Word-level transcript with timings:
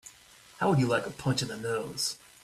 How 0.57 0.71
would 0.71 0.79
you 0.79 0.87
like 0.87 1.05
a 1.05 1.11
punch 1.11 1.43
in 1.43 1.47
the 1.47 1.57
nose? 1.57 2.17